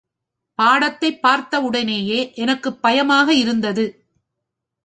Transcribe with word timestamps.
பாடத்தைப் 0.59 1.21
பார்த்தவுடனேயே 1.21 2.33
எனக்குப் 2.35 2.81
பயமாக 2.81 3.33
இருந்தது. 3.33 3.85